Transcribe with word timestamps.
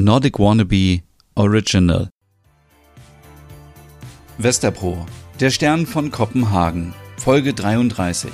Nordic 0.00 0.38
Wannabe 0.38 1.02
Original. 1.34 2.08
Westerpro, 4.38 5.04
der 5.40 5.50
Stern 5.50 5.86
von 5.86 6.12
Kopenhagen, 6.12 6.94
Folge 7.16 7.52
33. 7.52 8.30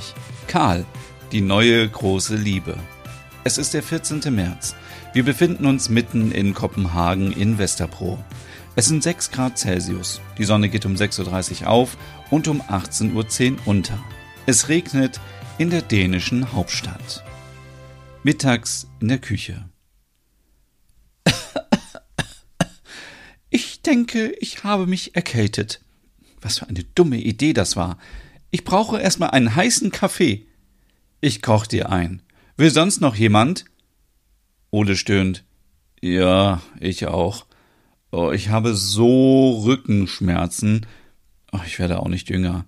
Karl, 0.47 0.85
die 1.33 1.41
neue 1.41 1.89
große 1.89 2.37
Liebe. 2.37 2.77
Es 3.45 3.57
ist 3.57 3.73
der 3.73 3.83
14. 3.83 4.21
März. 4.35 4.77
Wir 5.15 5.25
befinden 5.25 5.65
uns 5.65 5.89
mitten 5.89 6.33
in 6.33 6.53
Kopenhagen 6.53 7.33
in 7.33 7.57
Westerpro. 7.57 8.23
Es 8.77 8.85
sind 8.85 9.03
6 9.03 9.31
Grad 9.31 9.57
Celsius. 9.57 10.21
Die 10.37 10.45
Sonne 10.45 10.69
geht 10.69 10.85
um 10.85 10.97
6.30 10.97 11.63
Uhr 11.63 11.69
auf 11.69 11.97
und 12.31 12.47
um 12.47 12.61
18.10 12.61 13.53
Uhr 13.53 13.59
unter. 13.65 13.99
Es 14.45 14.69
regnet 14.69 15.19
in 15.57 15.71
der 15.71 15.81
dänischen 15.81 16.53
Hauptstadt. 16.53 17.25
Mittags 18.23 18.87
in 19.01 19.09
der 19.09 19.19
Küche. 19.19 19.65
Ich 23.51 23.83
denke, 23.83 24.35
ich 24.41 24.65
habe 24.65 24.89
mich 24.89 25.15
erkältet. 25.15 25.81
Was 26.41 26.59
für 26.59 26.69
eine 26.69 26.83
dumme 26.83 27.19
Idee 27.19 27.53
das 27.53 27.77
war. 27.77 27.99
Ich 28.51 28.65
brauche 28.65 29.01
erstmal 29.01 29.31
einen 29.31 29.55
heißen 29.55 29.93
Kaffee. 29.93 30.47
Ich 31.21 31.41
koch 31.41 31.69
dir 31.69 31.91
ein. 31.91 32.21
Will 32.57 32.71
sonst 32.71 33.01
noch 33.01 33.15
jemand? 33.15 33.65
Ole 34.71 34.97
stöhnt. 34.97 35.45
Ja, 36.01 36.63
ich 36.81 37.07
auch. 37.07 37.47
Oh, 38.11 38.33
ich 38.33 38.49
habe 38.49 38.75
so 38.75 39.61
Rückenschmerzen. 39.65 40.87
Oh, 41.53 41.61
ich 41.65 41.79
werde 41.79 42.01
auch 42.01 42.09
nicht 42.09 42.31
jünger. 42.31 42.65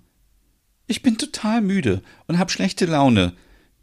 Ich 0.87 1.01
bin 1.01 1.17
total 1.17 1.61
müde 1.61 2.01
und 2.27 2.39
hab 2.39 2.49
schlechte 2.49 2.85
Laune. 2.85 3.33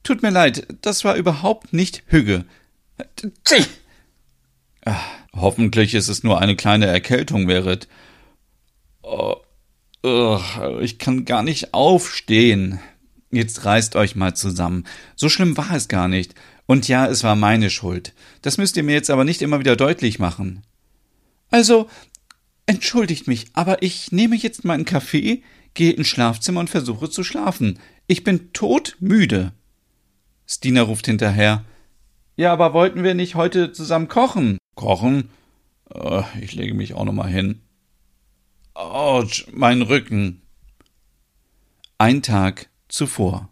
Tut 0.05 0.23
mir 0.23 0.31
leid, 0.31 0.67
das 0.81 1.05
war 1.05 1.17
überhaupt 1.17 1.75
nicht 1.75 2.03
Hügge. 2.07 2.47
Ach, 4.85 5.05
hoffentlich 5.33 5.95
ist 5.95 6.09
es 6.09 6.23
nur 6.23 6.41
eine 6.41 6.57
kleine 6.57 6.87
Erkältung, 6.87 7.45
Merit. 7.45 7.89
Oh, 9.03 9.37
oh, 10.03 10.41
ich 10.81 10.99
kann 10.99 11.25
gar 11.25 11.43
nicht 11.43 11.75
aufstehen. 11.75 12.81
Jetzt 13.31 13.65
reißt 13.65 13.97
euch 13.97 14.15
mal 14.15 14.35
zusammen. 14.35 14.85
So 15.17 15.29
schlimm 15.29 15.57
war 15.57 15.73
es 15.73 15.89
gar 15.89 16.09
nicht. 16.09 16.35
Und 16.67 16.89
ja, 16.89 17.07
es 17.07 17.25
war 17.25 17.37
meine 17.37 17.71
Schuld. 17.71 18.15
Das 18.43 18.59
müsst 18.59 18.77
ihr 18.77 18.83
mir 18.83 18.95
jetzt 18.95 19.11
aber 19.11 19.25
nicht 19.25 19.43
immer 19.43 19.59
wieder 19.59 19.77
deutlich 19.77 20.19
machen. 20.19 20.63
Also, 21.51 21.89
entschuldigt 22.67 23.27
mich, 23.27 23.47
aber 23.53 23.83
ich 23.83 24.13
nehme 24.13 24.37
jetzt 24.37 24.65
meinen 24.65 24.85
Kaffee, 24.85 25.43
gehe 25.75 25.93
ins 25.93 26.09
Schlafzimmer 26.09 26.61
und 26.61 26.71
versuche 26.71 27.11
zu 27.11 27.25
schlafen. 27.25 27.79
Ich 28.07 28.25
bin 28.25 28.53
todmüde. 28.53 29.53
Stina 30.47 30.83
ruft 30.83 31.07
hinterher. 31.07 31.65
Ja, 32.37 32.53
aber 32.53 32.73
wollten 32.73 33.05
wir 33.05 33.15
nicht 33.15 33.37
heute 33.37 33.73
zusammen 33.73 34.09
kochen? 34.09 34.59
Kochen? 34.75 35.31
Äh, 35.95 36.23
ich 36.41 36.55
lege 36.55 36.75
mich 36.75 36.95
auch 36.95 37.05
noch 37.05 37.13
mal 37.13 37.29
hin. 37.29 37.63
Autsch, 38.75 39.47
mein 39.53 39.83
Rücken. 39.83 40.43
Ein 41.97 42.23
Tag 42.23 42.71
zuvor. 42.89 43.51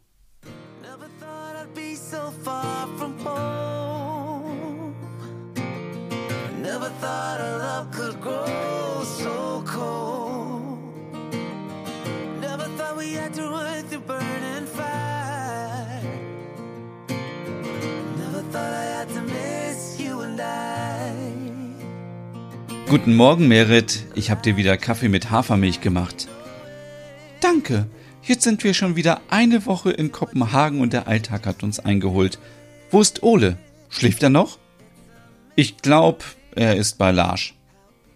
Guten 22.92 23.16
Morgen, 23.16 23.48
Merit. 23.48 24.04
Ich 24.14 24.30
habe 24.30 24.42
dir 24.42 24.58
wieder 24.58 24.76
Kaffee 24.76 25.08
mit 25.08 25.30
Hafermilch 25.30 25.80
gemacht. 25.80 26.28
Danke. 27.40 27.86
Jetzt 28.22 28.44
sind 28.44 28.62
wir 28.64 28.74
schon 28.74 28.96
wieder 28.96 29.22
eine 29.30 29.64
Woche 29.64 29.92
in 29.92 30.12
Kopenhagen 30.12 30.82
und 30.82 30.92
der 30.92 31.08
Alltag 31.08 31.46
hat 31.46 31.62
uns 31.62 31.80
eingeholt. 31.80 32.38
Wo 32.90 33.00
ist 33.00 33.22
Ole? 33.22 33.56
Schläft 33.88 34.22
er 34.22 34.28
noch? 34.28 34.58
Ich 35.56 35.78
glaub, 35.78 36.22
er 36.54 36.76
ist 36.76 36.98
bei 36.98 37.12
Larsch. 37.12 37.54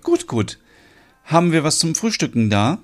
Gut, 0.02 0.26
gut. 0.26 0.58
Haben 1.24 1.52
wir 1.52 1.64
was 1.64 1.78
zum 1.78 1.94
Frühstücken 1.94 2.50
da? 2.50 2.76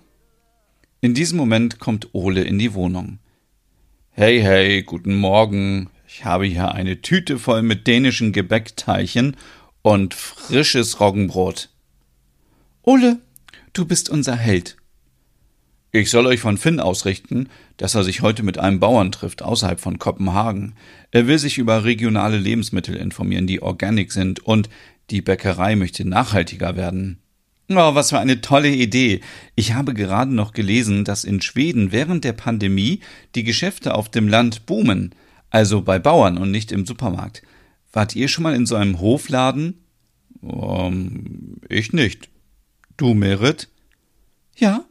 In 1.02 1.12
diesem 1.12 1.36
Moment 1.36 1.78
kommt 1.78 2.14
Ole 2.14 2.42
in 2.42 2.58
die 2.58 2.72
Wohnung. 2.72 3.18
Hey, 4.12 4.40
hey, 4.40 4.82
guten 4.82 5.16
Morgen. 5.16 5.90
Ich 6.08 6.24
habe 6.24 6.46
hier 6.46 6.72
eine 6.72 7.02
Tüte 7.02 7.38
voll 7.38 7.60
mit 7.60 7.86
dänischen 7.86 8.32
Gebäckteilchen 8.32 9.36
und 9.82 10.14
frisches 10.14 10.98
Roggenbrot. 10.98 11.68
Ole, 12.84 13.20
du 13.74 13.84
bist 13.84 14.10
unser 14.10 14.34
Held. 14.34 14.76
Ich 15.92 16.10
soll 16.10 16.26
euch 16.26 16.40
von 16.40 16.58
Finn 16.58 16.80
ausrichten, 16.80 17.48
dass 17.76 17.94
er 17.94 18.02
sich 18.02 18.22
heute 18.22 18.42
mit 18.42 18.58
einem 18.58 18.80
Bauern 18.80 19.12
trifft 19.12 19.42
außerhalb 19.42 19.78
von 19.78 20.00
Kopenhagen. 20.00 20.74
Er 21.12 21.28
will 21.28 21.38
sich 21.38 21.58
über 21.58 21.84
regionale 21.84 22.38
Lebensmittel 22.38 22.96
informieren, 22.96 23.46
die 23.46 23.62
organic 23.62 24.10
sind, 24.10 24.40
und 24.40 24.68
die 25.10 25.22
Bäckerei 25.22 25.76
möchte 25.76 26.04
nachhaltiger 26.04 26.74
werden. 26.74 27.20
Oh, 27.68 27.94
was 27.94 28.10
für 28.10 28.18
eine 28.18 28.40
tolle 28.40 28.70
Idee. 28.70 29.20
Ich 29.54 29.74
habe 29.74 29.94
gerade 29.94 30.34
noch 30.34 30.52
gelesen, 30.52 31.04
dass 31.04 31.22
in 31.22 31.40
Schweden 31.40 31.92
während 31.92 32.24
der 32.24 32.32
Pandemie 32.32 32.98
die 33.36 33.44
Geschäfte 33.44 33.94
auf 33.94 34.10
dem 34.10 34.26
Land 34.26 34.66
boomen, 34.66 35.14
also 35.50 35.82
bei 35.82 36.00
Bauern 36.00 36.36
und 36.36 36.50
nicht 36.50 36.72
im 36.72 36.84
Supermarkt. 36.84 37.42
Wart 37.92 38.16
ihr 38.16 38.26
schon 38.26 38.42
mal 38.42 38.56
in 38.56 38.66
so 38.66 38.74
einem 38.74 38.98
Hofladen? 39.00 39.84
Um, 40.40 40.92
ähm, 40.92 41.56
ich 41.68 41.92
nicht. 41.92 42.32
Du, 43.02 43.14
Merit? 43.14 43.68
Ja, 44.54 44.84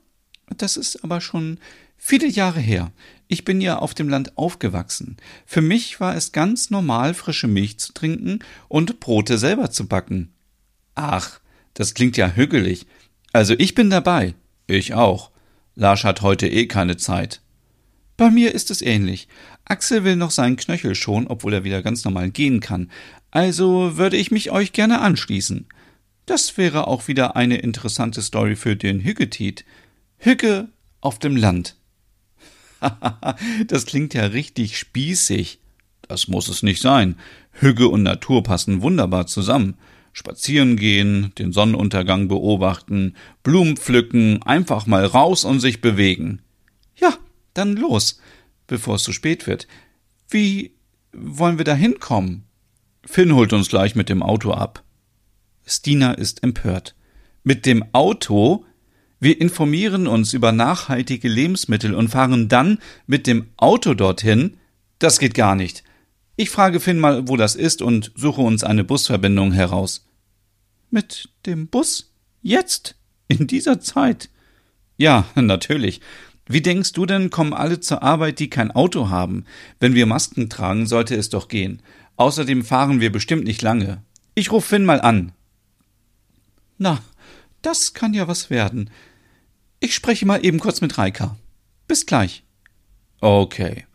das 0.57 0.75
ist 0.75 1.01
aber 1.05 1.21
schon 1.21 1.59
viele 1.95 2.27
Jahre 2.27 2.59
her. 2.59 2.91
Ich 3.29 3.45
bin 3.45 3.61
ja 3.61 3.77
auf 3.77 3.93
dem 3.93 4.09
Land 4.09 4.37
aufgewachsen. 4.37 5.15
Für 5.45 5.61
mich 5.61 6.01
war 6.01 6.13
es 6.17 6.33
ganz 6.33 6.71
normal, 6.71 7.13
frische 7.13 7.47
Milch 7.47 7.79
zu 7.79 7.93
trinken 7.93 8.39
und 8.67 8.99
Brote 8.99 9.37
selber 9.37 9.71
zu 9.71 9.87
backen. 9.87 10.33
Ach, 10.93 11.39
das 11.73 11.93
klingt 11.93 12.17
ja 12.17 12.33
hügelig. 12.33 12.85
Also 13.31 13.53
ich 13.57 13.75
bin 13.75 13.89
dabei. 13.89 14.33
Ich 14.67 14.93
auch. 14.93 15.31
Lars 15.75 16.03
hat 16.03 16.21
heute 16.21 16.49
eh 16.49 16.67
keine 16.67 16.97
Zeit. 16.97 17.39
Bei 18.17 18.29
mir 18.29 18.53
ist 18.53 18.71
es 18.71 18.81
ähnlich. 18.81 19.29
Axel 19.63 20.03
will 20.03 20.17
noch 20.17 20.31
seinen 20.31 20.57
Knöchel 20.57 20.95
schon, 20.95 21.27
obwohl 21.27 21.53
er 21.53 21.63
wieder 21.63 21.81
ganz 21.81 22.03
normal 22.03 22.29
gehen 22.29 22.59
kann. 22.59 22.91
Also 23.31 23.95
würde 23.95 24.17
ich 24.17 24.31
mich 24.31 24.51
euch 24.51 24.73
gerne 24.73 24.99
anschließen. 24.99 25.65
Das 26.31 26.57
wäre 26.57 26.87
auch 26.87 27.09
wieder 27.09 27.35
eine 27.35 27.57
interessante 27.57 28.21
Story 28.21 28.55
für 28.55 28.77
den 28.77 29.01
Hüggetit. 29.01 29.65
Hügge 30.17 30.69
auf 31.01 31.19
dem 31.19 31.35
Land. 31.35 31.75
das 33.67 33.85
klingt 33.85 34.13
ja 34.13 34.27
richtig 34.27 34.77
spießig. 34.77 35.59
Das 36.07 36.29
muss 36.29 36.47
es 36.47 36.63
nicht 36.63 36.81
sein. 36.81 37.17
Hügge 37.51 37.89
und 37.89 38.03
Natur 38.03 38.43
passen 38.43 38.81
wunderbar 38.81 39.27
zusammen. 39.27 39.75
Spazieren 40.13 40.77
gehen, 40.77 41.33
den 41.37 41.51
Sonnenuntergang 41.51 42.29
beobachten, 42.29 43.17
Blumen 43.43 43.75
pflücken, 43.75 44.41
einfach 44.43 44.85
mal 44.85 45.03
raus 45.03 45.43
und 45.43 45.59
sich 45.59 45.81
bewegen. 45.81 46.41
Ja, 46.95 47.13
dann 47.53 47.75
los, 47.75 48.21
bevor 48.67 48.95
es 48.95 49.03
zu 49.03 49.11
spät 49.11 49.47
wird. 49.47 49.67
Wie 50.29 50.71
wollen 51.11 51.57
wir 51.57 51.65
da 51.65 51.75
hinkommen? 51.75 52.45
Finn 53.03 53.35
holt 53.35 53.51
uns 53.51 53.67
gleich 53.67 53.95
mit 53.95 54.07
dem 54.07 54.23
Auto 54.23 54.53
ab. 54.53 54.81
Stina 55.65 56.13
ist 56.13 56.43
empört. 56.43 56.95
Mit 57.43 57.65
dem 57.65 57.83
Auto? 57.93 58.65
Wir 59.19 59.39
informieren 59.39 60.07
uns 60.07 60.33
über 60.33 60.51
nachhaltige 60.51 61.27
Lebensmittel 61.27 61.93
und 61.93 62.09
fahren 62.09 62.47
dann 62.47 62.79
mit 63.05 63.27
dem 63.27 63.47
Auto 63.57 63.93
dorthin? 63.93 64.57
Das 64.99 65.19
geht 65.19 65.33
gar 65.33 65.55
nicht. 65.55 65.83
Ich 66.35 66.49
frage 66.49 66.79
Finn 66.79 66.99
mal, 66.99 67.27
wo 67.27 67.37
das 67.37 67.55
ist 67.55 67.81
und 67.81 68.11
suche 68.15 68.41
uns 68.41 68.63
eine 68.63 68.83
Busverbindung 68.83 69.51
heraus. 69.51 70.07
Mit 70.89 71.29
dem 71.45 71.67
Bus? 71.67 72.11
Jetzt? 72.41 72.95
In 73.27 73.47
dieser 73.47 73.79
Zeit? 73.79 74.29
Ja, 74.97 75.25
natürlich. 75.35 76.01
Wie 76.47 76.61
denkst 76.61 76.93
du 76.93 77.05
denn, 77.05 77.29
kommen 77.29 77.53
alle 77.53 77.79
zur 77.79 78.03
Arbeit, 78.03 78.39
die 78.39 78.49
kein 78.49 78.71
Auto 78.71 79.09
haben? 79.09 79.45
Wenn 79.79 79.93
wir 79.93 80.05
Masken 80.05 80.49
tragen, 80.49 80.87
sollte 80.87 81.15
es 81.15 81.29
doch 81.29 81.47
gehen. 81.47 81.81
Außerdem 82.17 82.63
fahren 82.63 82.99
wir 82.99 83.11
bestimmt 83.11 83.43
nicht 83.43 83.61
lange. 83.61 84.03
Ich 84.35 84.51
ruf 84.51 84.65
Finn 84.65 84.83
mal 84.83 85.01
an. 85.01 85.31
Na, 86.83 86.97
das 87.61 87.93
kann 87.93 88.15
ja 88.15 88.27
was 88.27 88.49
werden. 88.49 88.89
Ich 89.79 89.93
spreche 89.93 90.25
mal 90.25 90.43
eben 90.43 90.57
kurz 90.57 90.81
mit 90.81 90.97
Reika. 90.97 91.37
Bis 91.87 92.07
gleich. 92.07 92.41
Okay. 93.19 93.85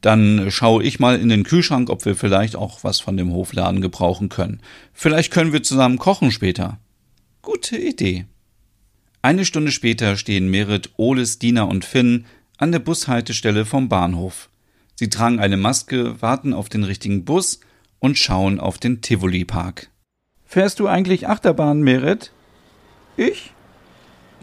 Dann 0.00 0.50
schaue 0.50 0.82
ich 0.82 0.98
mal 0.98 1.20
in 1.20 1.28
den 1.28 1.44
Kühlschrank, 1.44 1.90
ob 1.90 2.06
wir 2.06 2.16
vielleicht 2.16 2.56
auch 2.56 2.82
was 2.82 2.98
von 2.98 3.18
dem 3.18 3.30
Hofladen 3.30 3.82
gebrauchen 3.82 4.30
können. 4.30 4.62
Vielleicht 4.94 5.34
können 5.34 5.52
wir 5.52 5.62
zusammen 5.62 5.98
kochen 5.98 6.32
später. 6.32 6.78
Gute 7.42 7.76
Idee. 7.76 8.24
Eine 9.20 9.44
Stunde 9.44 9.70
später 9.70 10.16
stehen 10.16 10.50
Merit, 10.50 10.88
Oles, 10.96 11.38
Dina 11.38 11.64
und 11.64 11.84
Finn 11.84 12.24
an 12.56 12.72
der 12.72 12.78
Bushaltestelle 12.78 13.66
vom 13.66 13.90
Bahnhof. 13.90 14.48
Sie 14.94 15.10
tragen 15.10 15.40
eine 15.40 15.58
Maske, 15.58 16.22
warten 16.22 16.54
auf 16.54 16.70
den 16.70 16.84
richtigen 16.84 17.26
Bus 17.26 17.60
und 17.98 18.16
schauen 18.16 18.60
auf 18.60 18.78
den 18.78 19.02
Tivoli-Park. 19.02 19.90
Fährst 20.50 20.80
du 20.80 20.88
eigentlich 20.88 21.28
Achterbahn, 21.28 21.80
Merit? 21.80 22.32
Ich? 23.16 23.52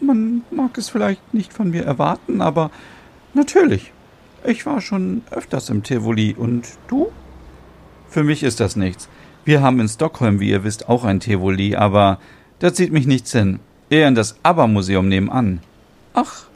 Man 0.00 0.42
mag 0.50 0.78
es 0.78 0.88
vielleicht 0.88 1.34
nicht 1.34 1.52
von 1.52 1.68
mir 1.68 1.84
erwarten, 1.84 2.40
aber 2.40 2.70
natürlich. 3.34 3.92
Ich 4.42 4.64
war 4.64 4.80
schon 4.80 5.20
öfters 5.30 5.68
im 5.68 5.82
Tivoli. 5.82 6.34
Und 6.34 6.66
du? 6.86 7.12
Für 8.08 8.24
mich 8.24 8.42
ist 8.42 8.58
das 8.58 8.74
nichts. 8.74 9.10
Wir 9.44 9.60
haben 9.60 9.80
in 9.80 9.88
Stockholm, 9.88 10.40
wie 10.40 10.48
ihr 10.48 10.64
wisst, 10.64 10.88
auch 10.88 11.04
ein 11.04 11.20
Tivoli, 11.20 11.76
aber 11.76 12.20
da 12.58 12.72
zieht 12.72 12.90
mich 12.90 13.06
nichts 13.06 13.32
hin. 13.32 13.60
Eher 13.90 14.08
in 14.08 14.14
das 14.14 14.36
ABBA-Museum 14.42 15.08
nebenan. 15.08 15.60
Ach, 16.14 16.46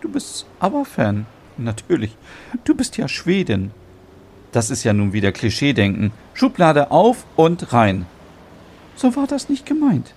du 0.00 0.10
bist 0.10 0.46
ABBA-Fan. 0.60 1.26
Natürlich. 1.56 2.16
Du 2.62 2.76
bist 2.76 2.96
ja 2.98 3.08
Schwedin. 3.08 3.72
Das 4.52 4.70
ist 4.70 4.84
ja 4.84 4.92
nun 4.92 5.12
wieder 5.12 5.32
Klischeedenken. 5.32 6.12
Schublade 6.34 6.92
auf 6.92 7.26
und 7.34 7.72
rein. 7.72 8.06
So 8.96 9.16
war 9.16 9.26
das 9.26 9.48
nicht 9.48 9.66
gemeint. 9.66 10.14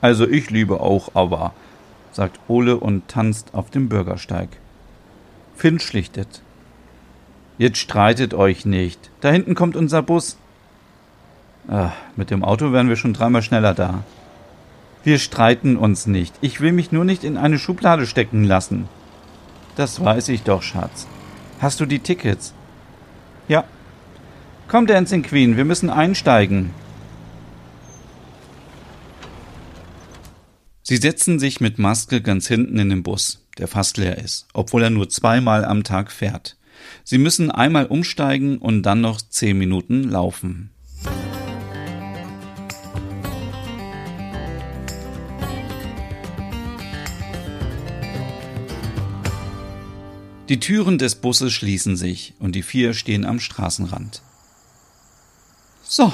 Also 0.00 0.26
ich 0.26 0.50
liebe 0.50 0.80
auch 0.80 1.14
ABBA, 1.14 1.52
sagt 2.12 2.40
Ole 2.48 2.76
und 2.76 3.08
tanzt 3.08 3.54
auf 3.54 3.70
dem 3.70 3.88
Bürgersteig. 3.88 4.48
Finn 5.54 5.78
schlichtet. 5.78 6.42
Jetzt 7.58 7.78
streitet 7.78 8.34
euch 8.34 8.64
nicht. 8.64 9.10
Da 9.20 9.30
hinten 9.30 9.54
kommt 9.54 9.76
unser 9.76 10.02
Bus. 10.02 10.36
Ach, 11.68 11.92
mit 12.16 12.30
dem 12.30 12.42
Auto 12.42 12.72
wären 12.72 12.88
wir 12.88 12.96
schon 12.96 13.12
dreimal 13.12 13.42
schneller 13.42 13.74
da. 13.74 14.02
Wir 15.04 15.18
streiten 15.18 15.76
uns 15.76 16.06
nicht. 16.06 16.34
Ich 16.40 16.60
will 16.60 16.72
mich 16.72 16.92
nur 16.92 17.04
nicht 17.04 17.24
in 17.24 17.36
eine 17.36 17.58
Schublade 17.58 18.06
stecken 18.06 18.44
lassen. 18.44 18.88
Das 19.76 20.04
weiß 20.04 20.28
ich 20.28 20.42
doch, 20.42 20.62
Schatz. 20.62 21.06
Hast 21.60 21.80
du 21.80 21.86
die 21.86 22.00
Tickets? 22.00 22.54
Ja. 23.48 23.64
Komm, 24.68 24.86
Dancing 24.86 25.22
Queen, 25.22 25.56
wir 25.56 25.64
müssen 25.64 25.90
einsteigen. 25.90 26.70
Sie 30.92 30.98
setzen 30.98 31.38
sich 31.38 31.58
mit 31.58 31.78
Maske 31.78 32.20
ganz 32.20 32.48
hinten 32.48 32.78
in 32.78 32.90
den 32.90 33.02
Bus, 33.02 33.46
der 33.56 33.66
fast 33.66 33.96
leer 33.96 34.18
ist, 34.18 34.46
obwohl 34.52 34.82
er 34.82 34.90
nur 34.90 35.08
zweimal 35.08 35.64
am 35.64 35.84
Tag 35.84 36.12
fährt. 36.12 36.58
Sie 37.02 37.16
müssen 37.16 37.50
einmal 37.50 37.86
umsteigen 37.86 38.58
und 38.58 38.82
dann 38.82 39.00
noch 39.00 39.22
zehn 39.22 39.56
Minuten 39.56 40.04
laufen. 40.04 40.68
Die 50.50 50.60
Türen 50.60 50.98
des 50.98 51.14
Busses 51.14 51.54
schließen 51.54 51.96
sich 51.96 52.34
und 52.38 52.54
die 52.54 52.62
vier 52.62 52.92
stehen 52.92 53.24
am 53.24 53.40
Straßenrand. 53.40 54.20
So, 55.82 56.12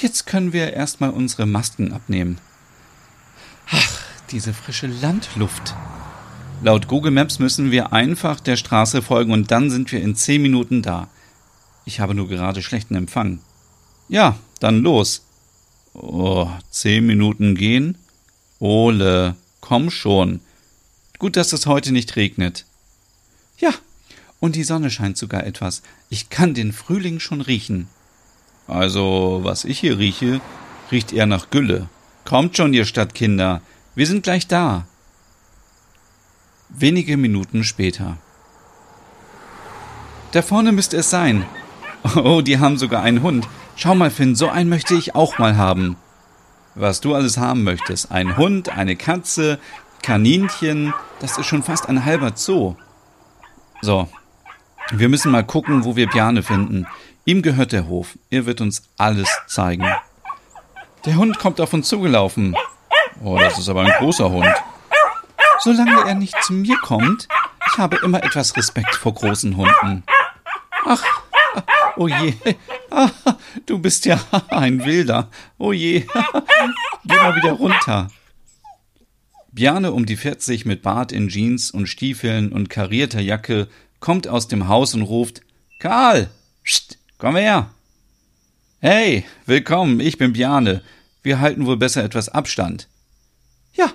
jetzt 0.00 0.26
können 0.26 0.54
wir 0.54 0.72
erstmal 0.72 1.10
unsere 1.10 1.44
Masken 1.44 1.92
abnehmen. 1.92 2.38
Ach, 3.70 3.97
diese 4.32 4.52
frische 4.52 4.86
Landluft. 4.86 5.74
Laut 6.62 6.88
Google 6.88 7.12
Maps 7.12 7.38
müssen 7.38 7.70
wir 7.70 7.92
einfach 7.92 8.40
der 8.40 8.56
Straße 8.56 9.02
folgen 9.02 9.32
und 9.32 9.50
dann 9.50 9.70
sind 9.70 9.92
wir 9.92 10.02
in 10.02 10.14
zehn 10.16 10.42
Minuten 10.42 10.82
da. 10.82 11.08
Ich 11.84 12.00
habe 12.00 12.14
nur 12.14 12.28
gerade 12.28 12.62
schlechten 12.62 12.94
Empfang. 12.94 13.40
Ja, 14.08 14.36
dann 14.60 14.80
los. 14.80 15.24
Oh, 15.94 16.48
zehn 16.70 17.06
Minuten 17.06 17.54
gehen? 17.54 17.96
Ole, 18.58 19.36
komm 19.60 19.90
schon. 19.90 20.40
Gut, 21.18 21.36
dass 21.36 21.52
es 21.52 21.66
heute 21.66 21.92
nicht 21.92 22.16
regnet. 22.16 22.64
Ja, 23.58 23.70
und 24.40 24.56
die 24.56 24.64
Sonne 24.64 24.90
scheint 24.90 25.16
sogar 25.16 25.44
etwas. 25.44 25.82
Ich 26.10 26.28
kann 26.28 26.54
den 26.54 26.72
Frühling 26.72 27.20
schon 27.20 27.40
riechen. 27.40 27.88
Also, 28.66 29.40
was 29.42 29.64
ich 29.64 29.78
hier 29.80 29.98
rieche, 29.98 30.40
riecht 30.92 31.12
eher 31.12 31.26
nach 31.26 31.50
Gülle. 31.50 31.88
Kommt 32.24 32.56
schon, 32.56 32.74
ihr 32.74 32.84
Stadtkinder. 32.84 33.62
Wir 33.98 34.06
sind 34.06 34.22
gleich 34.22 34.46
da. 34.46 34.86
Wenige 36.68 37.16
Minuten 37.16 37.64
später. 37.64 38.16
Da 40.30 40.40
vorne 40.40 40.70
müsste 40.70 40.98
es 40.98 41.10
sein. 41.10 41.44
Oh, 42.14 42.40
die 42.40 42.60
haben 42.60 42.78
sogar 42.78 43.02
einen 43.02 43.22
Hund. 43.22 43.48
Schau 43.74 43.96
mal, 43.96 44.12
Finn, 44.12 44.36
so 44.36 44.48
einen 44.48 44.70
möchte 44.70 44.94
ich 44.94 45.16
auch 45.16 45.38
mal 45.38 45.56
haben. 45.56 45.96
Was 46.76 47.00
du 47.00 47.16
alles 47.16 47.38
haben 47.38 47.64
möchtest. 47.64 48.12
Ein 48.12 48.36
Hund, 48.36 48.68
eine 48.68 48.94
Katze, 48.94 49.58
Kaninchen, 50.00 50.94
das 51.18 51.36
ist 51.36 51.46
schon 51.46 51.64
fast 51.64 51.88
ein 51.88 52.04
halber 52.04 52.34
Zoo. 52.36 52.76
So, 53.82 54.08
wir 54.92 55.08
müssen 55.08 55.32
mal 55.32 55.44
gucken, 55.44 55.84
wo 55.84 55.96
wir 55.96 56.06
Bjane 56.06 56.44
finden. 56.44 56.86
Ihm 57.24 57.42
gehört 57.42 57.72
der 57.72 57.88
Hof. 57.88 58.16
Er 58.30 58.46
wird 58.46 58.60
uns 58.60 58.84
alles 58.96 59.28
zeigen. 59.48 59.90
Der 61.04 61.16
Hund 61.16 61.40
kommt 61.40 61.60
auf 61.60 61.72
uns 61.72 61.88
zugelaufen. 61.88 62.54
Oh, 63.22 63.36
das 63.38 63.58
ist 63.58 63.68
aber 63.68 63.82
ein 63.82 63.92
großer 63.98 64.30
Hund. 64.30 64.54
Solange 65.60 66.06
er 66.06 66.14
nicht 66.14 66.40
zu 66.42 66.52
mir 66.52 66.76
kommt, 66.78 67.26
ich 67.70 67.78
habe 67.78 67.96
immer 68.02 68.22
etwas 68.22 68.56
Respekt 68.56 68.94
vor 68.94 69.14
großen 69.14 69.56
Hunden. 69.56 70.04
Ach, 70.84 71.02
oh 71.96 72.08
je. 72.08 72.34
Du 73.66 73.78
bist 73.78 74.06
ja 74.06 74.20
ein 74.48 74.84
Wilder. 74.84 75.28
Oh 75.58 75.72
je. 75.72 76.00
Geh 77.04 77.16
mal 77.16 77.36
wieder 77.36 77.52
runter. 77.52 78.08
Bjane 79.52 79.92
um 79.92 80.06
die 80.06 80.16
40 80.16 80.64
mit 80.64 80.82
Bart 80.82 81.12
in 81.12 81.28
Jeans 81.28 81.70
und 81.70 81.86
Stiefeln 81.86 82.52
und 82.52 82.70
karierter 82.70 83.20
Jacke 83.20 83.68
kommt 84.00 84.28
aus 84.28 84.48
dem 84.48 84.68
Haus 84.68 84.94
und 84.94 85.02
ruft 85.02 85.42
Karl, 85.80 86.30
pst, 86.64 86.98
komm 87.18 87.36
her. 87.36 87.70
Hey, 88.80 89.24
willkommen, 89.46 90.00
ich 90.00 90.18
bin 90.18 90.32
Bjane. 90.32 90.82
Wir 91.22 91.40
halten 91.40 91.66
wohl 91.66 91.76
besser 91.76 92.04
etwas 92.04 92.28
Abstand. 92.28 92.88
Ja, 93.78 93.92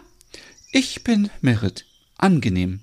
ich 0.71 1.03
bin 1.03 1.29
Merit. 1.41 1.85
Angenehm. 2.17 2.79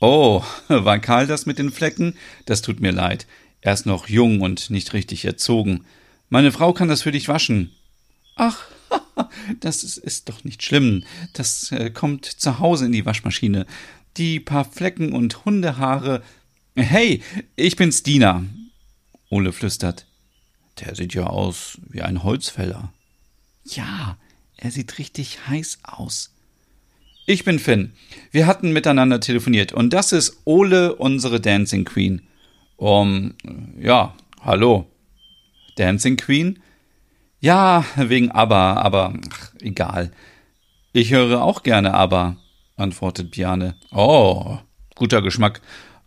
Oh, 0.00 0.44
war 0.68 1.00
Karl 1.00 1.26
das 1.26 1.44
mit 1.44 1.58
den 1.58 1.72
Flecken? 1.72 2.16
Das 2.46 2.62
tut 2.62 2.78
mir 2.78 2.92
leid. 2.92 3.26
Er 3.60 3.72
ist 3.72 3.84
noch 3.84 4.08
jung 4.08 4.40
und 4.40 4.70
nicht 4.70 4.92
richtig 4.92 5.24
erzogen. 5.24 5.84
Meine 6.28 6.52
Frau 6.52 6.72
kann 6.72 6.86
das 6.86 7.02
für 7.02 7.10
dich 7.10 7.26
waschen. 7.26 7.72
Ach, 8.36 8.64
das 9.60 9.82
ist, 9.82 9.96
ist 9.96 10.28
doch 10.28 10.44
nicht 10.44 10.62
schlimm. 10.62 11.02
Das 11.32 11.72
äh, 11.72 11.90
kommt 11.90 12.26
zu 12.26 12.60
Hause 12.60 12.86
in 12.86 12.92
die 12.92 13.06
Waschmaschine. 13.06 13.66
Die 14.16 14.38
paar 14.38 14.64
Flecken 14.64 15.12
und 15.12 15.44
Hundehaare. 15.44 16.22
Hey, 16.76 17.22
ich 17.56 17.74
bin's 17.74 18.04
Dina. 18.04 18.44
Ole 19.30 19.52
flüstert. 19.52 20.06
Der 20.78 20.94
sieht 20.94 21.14
ja 21.14 21.26
aus 21.26 21.78
wie 21.88 22.02
ein 22.02 22.22
Holzfäller. 22.22 22.92
Ja, 23.64 24.16
er 24.56 24.70
sieht 24.70 24.98
richtig 24.98 25.46
heiß 25.48 25.78
aus. 25.82 26.30
Ich 27.26 27.44
bin 27.44 27.58
Finn. 27.58 27.92
Wir 28.30 28.46
hatten 28.46 28.72
miteinander 28.72 29.20
telefoniert 29.20 29.72
und 29.72 29.92
das 29.92 30.12
ist 30.12 30.42
Ole, 30.44 30.94
unsere 30.94 31.40
Dancing 31.40 31.84
Queen. 31.84 32.26
Um, 32.76 33.34
ja, 33.78 34.14
hallo. 34.40 34.86
Dancing 35.76 36.16
Queen? 36.16 36.62
Ja, 37.40 37.84
wegen 37.96 38.30
ABBA, 38.30 38.74
aber 38.74 39.14
ach, 39.32 39.52
egal. 39.60 40.12
Ich 40.92 41.10
höre 41.10 41.42
auch 41.42 41.62
gerne 41.62 41.94
ABBA, 41.94 42.36
antwortet 42.76 43.30
Biane. 43.30 43.76
Oh, 43.90 44.58
guter 44.94 45.22
Geschmack. 45.22 45.60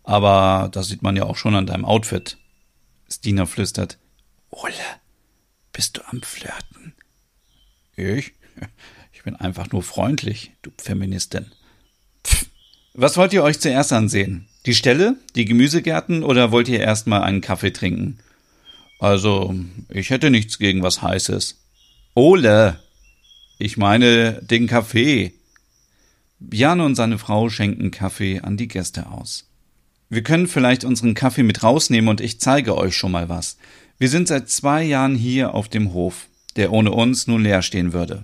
Aber 0.04 0.70
das 0.72 0.88
sieht 0.88 1.04
man 1.04 1.18
ja 1.18 1.24
auch 1.24 1.36
schon 1.36 1.56
an 1.56 1.66
deinem 1.66 1.84
Outfit. 1.84 2.38
Stina 3.10 3.46
flüstert. 3.46 3.98
Ole, 4.52 4.74
bist 5.74 5.98
du 5.98 6.02
am 6.10 6.22
Flirten? 6.22 6.94
Ich? 7.96 8.34
Ich 9.14 9.24
bin 9.24 9.36
einfach 9.36 9.72
nur 9.72 9.82
freundlich, 9.82 10.52
du 10.62 10.70
Feministin. 10.78 11.48
Pff. 12.24 12.46
Was 12.94 13.18
wollt 13.18 13.34
ihr 13.34 13.44
euch 13.44 13.60
zuerst 13.60 13.92
ansehen? 13.92 14.48
Die 14.68 14.76
Stelle, 14.76 15.18
die 15.36 15.46
Gemüsegärten 15.46 16.24
oder 16.24 16.52
wollt 16.52 16.70
ihr 16.70 16.80
erstmal 16.80 17.24
einen 17.24 17.42
Kaffee 17.42 17.72
trinken? 17.72 18.20
Also, 19.00 19.56
ich 19.90 20.12
hätte 20.12 20.30
nichts 20.30 20.60
gegen 20.60 20.84
was 20.84 21.02
Heißes. 21.02 21.60
Ole! 22.14 22.80
Ich 23.60 23.76
meine 23.76 24.42
den 24.44 24.68
Kaffee. 24.68 25.34
Jan 26.40 26.80
und 26.80 26.96
seine 26.96 27.18
Frau 27.18 27.50
schenken 27.50 27.92
Kaffee 27.92 28.42
an 28.42 28.56
die 28.56 28.68
Gäste 28.68 29.08
aus. 29.08 29.50
Wir 30.10 30.24
können 30.24 30.48
vielleicht 30.48 30.86
unseren 30.86 31.16
Kaffee 31.16 31.44
mit 31.44 31.64
rausnehmen 31.64 32.10
und 32.10 32.22
ich 32.22 32.40
zeige 32.40 32.78
euch 32.78 32.96
schon 32.96 33.12
mal 33.12 33.30
was. 33.30 33.58
Wir 33.98 34.10
sind 34.10 34.28
seit 34.28 34.50
zwei 34.50 34.84
Jahren 34.84 35.16
hier 35.16 35.54
auf 35.54 35.68
dem 35.70 35.94
Hof, 35.94 36.28
der 36.58 36.74
ohne 36.74 36.92
uns 36.92 37.28
nun 37.28 37.44
leer 37.44 37.62
stehen 37.62 37.94
würde. 37.94 38.24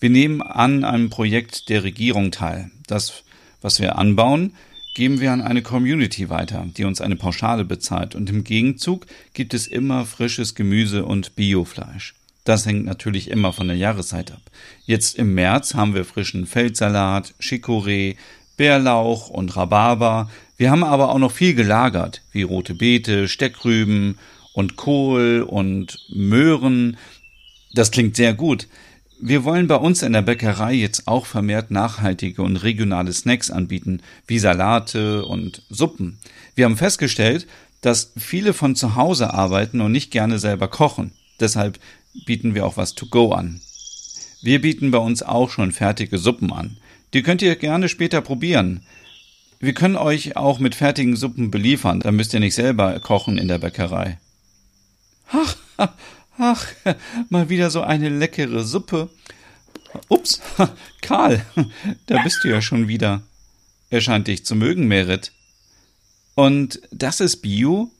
Wir 0.00 0.10
nehmen 0.10 0.42
an 0.42 0.84
einem 0.84 1.08
Projekt 1.08 1.68
der 1.68 1.84
Regierung 1.84 2.30
teil. 2.30 2.70
Das, 2.86 3.22
was 3.62 3.80
wir 3.80 3.96
anbauen, 3.96 4.52
geben 4.94 5.20
wir 5.20 5.32
an 5.32 5.42
eine 5.42 5.62
Community 5.62 6.28
weiter, 6.30 6.66
die 6.76 6.84
uns 6.84 7.00
eine 7.00 7.16
Pauschale 7.16 7.64
bezahlt 7.64 8.14
und 8.14 8.30
im 8.30 8.44
Gegenzug 8.44 9.06
gibt 9.34 9.54
es 9.54 9.66
immer 9.66 10.06
frisches 10.06 10.54
Gemüse 10.54 11.04
und 11.04 11.36
Biofleisch. 11.36 12.14
Das 12.44 12.64
hängt 12.64 12.84
natürlich 12.84 13.30
immer 13.30 13.52
von 13.52 13.66
der 13.66 13.76
Jahreszeit 13.76 14.30
ab. 14.30 14.40
Jetzt 14.84 15.18
im 15.18 15.34
März 15.34 15.74
haben 15.74 15.94
wir 15.94 16.04
frischen 16.04 16.46
Feldsalat, 16.46 17.34
Chicorée, 17.40 18.16
Bärlauch 18.56 19.28
und 19.28 19.54
Rhabarber. 19.56 20.30
Wir 20.56 20.70
haben 20.70 20.84
aber 20.84 21.10
auch 21.10 21.18
noch 21.18 21.32
viel 21.32 21.54
gelagert, 21.54 22.22
wie 22.32 22.42
rote 22.42 22.74
Beete, 22.74 23.28
Steckrüben 23.28 24.18
und 24.54 24.76
Kohl 24.76 25.44
und 25.46 25.98
Möhren. 26.08 26.96
Das 27.72 27.90
klingt 27.90 28.16
sehr 28.16 28.34
gut. 28.34 28.68
Wir 29.20 29.44
wollen 29.44 29.66
bei 29.66 29.76
uns 29.76 30.02
in 30.02 30.12
der 30.12 30.22
Bäckerei 30.22 30.74
jetzt 30.74 31.08
auch 31.08 31.24
vermehrt 31.24 31.70
nachhaltige 31.70 32.42
und 32.42 32.56
regionale 32.56 33.12
Snacks 33.12 33.50
anbieten, 33.50 34.02
wie 34.26 34.38
Salate 34.38 35.24
und 35.24 35.62
Suppen. 35.70 36.18
Wir 36.54 36.66
haben 36.66 36.76
festgestellt, 36.76 37.46
dass 37.80 38.12
viele 38.16 38.52
von 38.52 38.76
zu 38.76 38.94
Hause 38.94 39.32
arbeiten 39.32 39.80
und 39.80 39.92
nicht 39.92 40.10
gerne 40.10 40.38
selber 40.38 40.68
kochen. 40.68 41.12
Deshalb 41.40 41.78
bieten 42.26 42.54
wir 42.54 42.66
auch 42.66 42.76
was 42.76 42.94
to 42.94 43.06
go 43.06 43.32
an. 43.32 43.60
Wir 44.42 44.60
bieten 44.60 44.90
bei 44.90 44.98
uns 44.98 45.22
auch 45.22 45.50
schon 45.50 45.72
fertige 45.72 46.18
Suppen 46.18 46.52
an. 46.52 46.76
Die 47.14 47.22
könnt 47.22 47.42
ihr 47.42 47.56
gerne 47.56 47.88
später 47.88 48.20
probieren. 48.20 48.82
Wir 49.58 49.72
können 49.72 49.96
euch 49.96 50.36
auch 50.36 50.58
mit 50.58 50.74
fertigen 50.74 51.16
Suppen 51.16 51.50
beliefern, 51.50 52.00
dann 52.00 52.16
müsst 52.16 52.34
ihr 52.34 52.40
nicht 52.40 52.54
selber 52.54 53.00
kochen 53.00 53.38
in 53.38 53.48
der 53.48 53.58
Bäckerei. 53.58 54.18
Ach, 55.30 55.56
ach, 56.38 56.66
mal 57.28 57.48
wieder 57.48 57.70
so 57.70 57.82
eine 57.82 58.08
leckere 58.08 58.64
Suppe. 58.64 59.10
Ups, 60.08 60.40
Karl, 61.00 61.44
da 62.06 62.22
bist 62.22 62.44
du 62.44 62.48
ja 62.48 62.60
schon 62.60 62.88
wieder. 62.88 63.22
Er 63.90 64.00
scheint 64.00 64.26
dich 64.26 64.44
zu 64.44 64.54
mögen, 64.54 64.88
Merit. 64.88 65.32
Und 66.34 66.80
das 66.90 67.20
ist 67.20 67.38
Bio? 67.38 67.90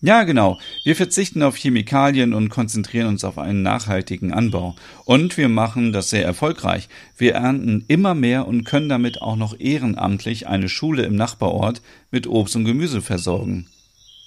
Ja, 0.00 0.22
genau. 0.22 0.60
Wir 0.84 0.94
verzichten 0.94 1.42
auf 1.42 1.56
Chemikalien 1.56 2.32
und 2.32 2.50
konzentrieren 2.50 3.08
uns 3.08 3.24
auf 3.24 3.36
einen 3.36 3.62
nachhaltigen 3.62 4.32
Anbau. 4.32 4.76
Und 5.04 5.36
wir 5.36 5.48
machen 5.48 5.92
das 5.92 6.08
sehr 6.08 6.24
erfolgreich. 6.24 6.88
Wir 7.16 7.34
ernten 7.34 7.84
immer 7.88 8.14
mehr 8.14 8.46
und 8.46 8.62
können 8.62 8.88
damit 8.88 9.20
auch 9.20 9.34
noch 9.34 9.58
ehrenamtlich 9.58 10.46
eine 10.46 10.68
Schule 10.68 11.02
im 11.02 11.16
Nachbarort 11.16 11.82
mit 12.12 12.28
Obst 12.28 12.54
und 12.54 12.64
Gemüse 12.64 13.02
versorgen. 13.02 13.66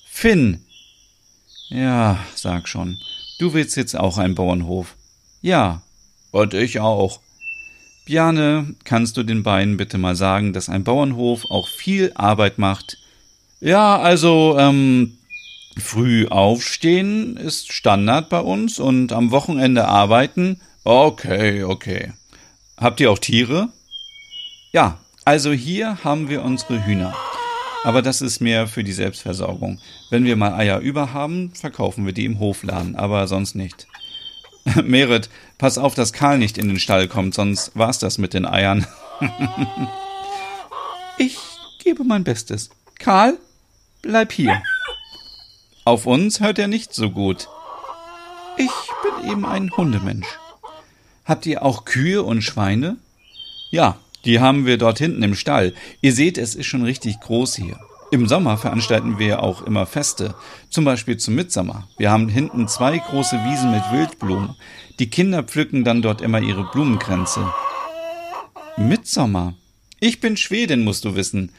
Finn! 0.10 0.66
Ja, 1.70 2.20
sag 2.36 2.68
schon. 2.68 2.98
Du 3.42 3.54
willst 3.54 3.76
jetzt 3.76 3.98
auch 3.98 4.20
einen 4.20 4.36
Bauernhof. 4.36 4.96
Ja. 5.42 5.82
Und 6.30 6.54
ich 6.54 6.80
auch. 6.80 7.22
Bjane, 8.06 8.76
kannst 8.84 9.18
du 9.18 9.24
den 9.24 9.42
beiden 9.42 9.78
bitte 9.78 9.98
mal 9.98 10.16
sagen, 10.16 10.54
dass 10.54 10.70
ein 10.70 10.84
Bauernhof 10.84 11.50
auch 11.50 11.68
viel 11.68 12.12
Arbeit 12.14 12.60
macht? 12.60 13.00
Ja, 13.60 13.98
also, 13.98 14.58
ähm, 14.60 15.18
Früh 15.76 16.28
aufstehen 16.28 17.36
ist 17.36 17.74
Standard 17.74 18.30
bei 18.30 18.42
uns 18.42 18.78
und 18.78 19.12
am 19.12 19.32
Wochenende 19.32 19.88
arbeiten? 19.88 20.62
Okay, 20.84 21.64
okay. 21.64 22.14
Habt 22.78 23.00
ihr 23.00 23.10
auch 23.10 23.18
Tiere? 23.18 23.70
Ja, 24.72 25.00
also 25.26 25.52
hier 25.52 26.04
haben 26.04 26.30
wir 26.30 26.44
unsere 26.44 26.86
Hühner. 26.86 27.16
Aber 27.84 28.02
das 28.02 28.22
ist 28.22 28.42
mehr 28.42 28.68
für 28.68 28.84
die 28.84 28.92
Selbstversorgung. 28.92 29.80
Wenn 30.10 30.26
wir 30.26 30.36
mal 30.36 30.54
Eier 30.54 30.80
über 30.80 31.14
haben, 31.14 31.52
verkaufen 31.56 32.06
wir 32.06 32.14
die 32.14 32.26
im 32.26 32.40
Hofladen, 32.40 32.96
aber 32.96 33.28
sonst 33.28 33.56
nicht. 33.56 33.88
Merit, 34.84 35.30
pass 35.58 35.78
auf, 35.78 35.96
dass 35.96 36.14
Karl 36.14 36.38
nicht 36.38 36.58
in 36.58 36.68
den 36.68 36.80
Stall 36.80 37.08
kommt, 37.08 37.34
sonst 37.34 37.72
war's 37.76 37.98
das 37.98 38.18
mit 38.18 38.34
den 38.34 38.46
Eiern. 38.46 38.86
ich 41.18 41.38
gebe 41.84 42.04
mein 42.04 42.24
Bestes. 42.24 42.70
Karl, 43.00 43.40
bleib 44.04 44.32
hier. 44.32 44.62
Auf 45.84 46.06
uns 46.06 46.40
hört 46.40 46.60
er 46.60 46.68
nicht 46.68 46.94
so 46.94 47.10
gut. 47.10 47.48
Ich 48.58 48.70
bin 49.02 49.32
eben 49.32 49.46
ein 49.46 49.72
Hundemensch. 49.76 50.28
Habt 51.26 51.48
ihr 51.48 51.64
auch 51.64 51.86
Kühe 51.86 52.22
und 52.22 52.44
Schweine? 52.44 52.98
Ja, 53.72 53.98
die 54.26 54.40
haben 54.40 54.66
wir 54.66 54.78
dort 54.78 55.00
hinten 55.00 55.24
im 55.24 55.36
Stall. 55.36 55.74
Ihr 56.02 56.14
seht, 56.14 56.38
es 56.38 56.56
ist 56.56 56.66
schon 56.66 56.84
richtig 56.84 57.20
groß 57.20 57.56
hier. 57.56 57.80
Im 58.12 58.28
Sommer 58.28 58.58
veranstalten 58.58 59.20
wir 59.20 59.42
auch 59.42 59.62
immer 59.62 59.86
Feste, 59.86 60.36
zum 60.70 60.84
Beispiel 60.84 61.18
zum 61.18 61.36
Mitsommer. 61.36 61.88
Wir 61.98 62.12
haben 62.12 62.28
hinten 62.28 62.68
zwei 62.68 62.98
große 62.98 63.38
Wiesen 63.38 63.72
mit 63.72 63.84
Wildblumen. 63.92 64.56
Die 65.00 65.10
Kinder 65.10 65.44
pflücken 65.44 65.84
dann 65.84 66.02
dort 66.02 66.22
immer 66.22 66.42
ihre 66.42 66.70
Blumenkränze. 66.72 67.54
Mitsommer. 68.78 69.56
Ich 70.00 70.20
bin 70.20 70.36
Schwedin, 70.36 70.84
musst 70.84 71.06
du 71.06 71.16
wissen. 71.16 71.52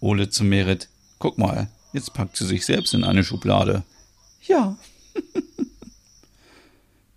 Ole 0.00 0.28
zu 0.28 0.44
Merit. 0.44 0.88
Guck 1.18 1.38
mal, 1.38 1.68
Jetzt 1.92 2.14
packt 2.14 2.36
sie 2.36 2.46
sich 2.46 2.64
selbst 2.64 2.94
in 2.94 3.04
eine 3.04 3.22
Schublade. 3.22 3.84
Ja. 4.46 4.76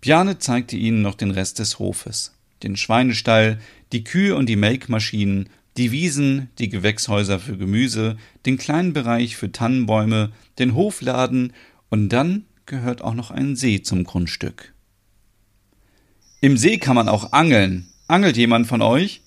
Bjane 0.00 0.38
zeigte 0.38 0.76
ihnen 0.76 1.02
noch 1.02 1.14
den 1.14 1.30
Rest 1.30 1.58
des 1.58 1.78
Hofes. 1.78 2.34
Den 2.62 2.76
Schweinestall, 2.76 3.58
die 3.92 4.04
Kühe 4.04 4.36
und 4.36 4.46
die 4.46 4.56
Melkmaschinen, 4.56 5.48
die 5.76 5.92
Wiesen, 5.92 6.48
die 6.58 6.68
Gewächshäuser 6.68 7.38
für 7.38 7.56
Gemüse, 7.56 8.16
den 8.46 8.56
kleinen 8.56 8.92
Bereich 8.92 9.36
für 9.36 9.52
Tannenbäume, 9.52 10.32
den 10.58 10.74
Hofladen 10.74 11.52
und 11.90 12.08
dann 12.08 12.44
gehört 12.64 13.02
auch 13.02 13.14
noch 13.14 13.30
ein 13.30 13.56
See 13.56 13.82
zum 13.82 14.04
Grundstück. 14.04 14.72
Im 16.40 16.56
See 16.56 16.78
kann 16.78 16.96
man 16.96 17.08
auch 17.08 17.32
angeln. 17.32 17.88
Angelt 18.08 18.36
jemand 18.36 18.66
von 18.66 18.82
euch? 18.82 19.20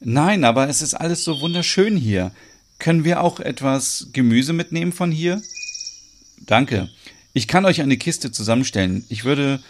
Nein, 0.00 0.44
aber 0.44 0.68
es 0.68 0.82
ist 0.82 0.94
alles 0.94 1.24
so 1.24 1.40
wunderschön 1.40 1.96
hier. 1.96 2.32
Können 2.78 3.04
wir 3.04 3.22
auch 3.22 3.40
etwas 3.40 4.08
Gemüse 4.12 4.52
mitnehmen 4.52 4.92
von 4.92 5.10
hier? 5.10 5.40
Danke. 6.40 6.88
Ich 7.32 7.48
kann 7.48 7.64
euch 7.64 7.80
eine 7.80 7.96
Kiste 7.96 8.30
zusammenstellen. 8.30 9.04
Ich 9.08 9.24
würde 9.24 9.60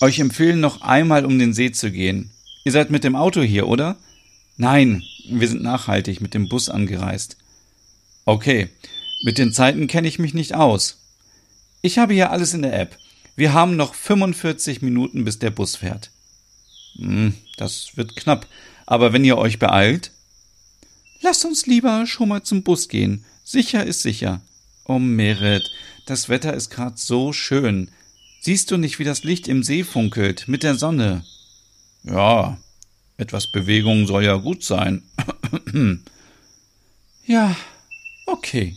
euch 0.00 0.18
empfehlen, 0.18 0.60
noch 0.60 0.80
einmal 0.82 1.24
um 1.24 1.38
den 1.38 1.52
See 1.52 1.70
zu 1.70 1.90
gehen. 1.90 2.30
Ihr 2.64 2.72
seid 2.72 2.90
mit 2.90 3.04
dem 3.04 3.16
Auto 3.16 3.42
hier, 3.42 3.68
oder? 3.68 3.96
Nein, 4.56 5.02
wir 5.28 5.48
sind 5.48 5.62
nachhaltig 5.62 6.20
mit 6.20 6.34
dem 6.34 6.48
Bus 6.48 6.68
angereist. 6.68 7.36
Okay, 8.24 8.68
mit 9.24 9.38
den 9.38 9.52
Zeiten 9.52 9.86
kenne 9.86 10.08
ich 10.08 10.18
mich 10.18 10.34
nicht 10.34 10.54
aus. 10.54 10.98
Ich 11.82 11.98
habe 11.98 12.14
hier 12.14 12.30
alles 12.30 12.54
in 12.54 12.62
der 12.62 12.78
App. 12.78 12.98
Wir 13.36 13.52
haben 13.52 13.76
noch 13.76 13.94
45 13.94 14.82
Minuten, 14.82 15.24
bis 15.24 15.38
der 15.38 15.50
Bus 15.50 15.76
fährt. 15.76 16.10
Hm, 16.96 17.34
das 17.56 17.96
wird 17.96 18.16
knapp. 18.16 18.46
Aber 18.86 19.12
wenn 19.12 19.24
ihr 19.24 19.38
euch 19.38 19.58
beeilt, 19.58 20.12
Lass 21.22 21.44
uns 21.44 21.66
lieber 21.66 22.06
schon 22.06 22.30
mal 22.30 22.42
zum 22.42 22.62
Bus 22.62 22.88
gehen. 22.88 23.24
Sicher 23.44 23.84
ist 23.84 24.02
sicher. 24.02 24.40
Oh, 24.86 24.98
Merit, 24.98 25.70
das 26.06 26.30
Wetter 26.30 26.54
ist 26.54 26.70
grad 26.70 26.98
so 26.98 27.34
schön. 27.34 27.90
Siehst 28.40 28.70
du 28.70 28.78
nicht, 28.78 28.98
wie 28.98 29.04
das 29.04 29.22
Licht 29.22 29.46
im 29.46 29.62
See 29.62 29.84
funkelt, 29.84 30.48
mit 30.48 30.62
der 30.62 30.76
Sonne? 30.76 31.24
Ja, 32.02 32.58
etwas 33.16 33.50
Bewegung 33.52 34.06
soll 34.06 34.24
ja 34.24 34.36
gut 34.36 34.64
sein. 34.64 35.02
ja, 37.26 37.54
okay. 38.26 38.76